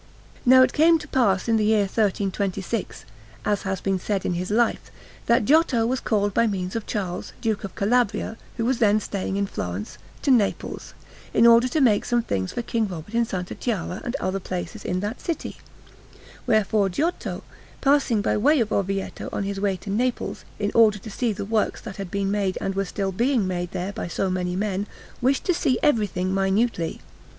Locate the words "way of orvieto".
18.37-19.29